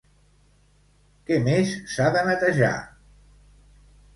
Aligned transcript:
Què 1.27 1.37
més 1.49 1.75
s'ha 1.93 2.09
de 2.17 2.25
netejar? 2.31 2.73